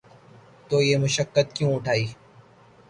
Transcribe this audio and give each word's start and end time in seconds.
تو 0.69 0.81
یہ 0.81 0.97
مشقت 0.97 1.47
کیوں 1.55 1.71
اٹھائی؟ 1.75 2.05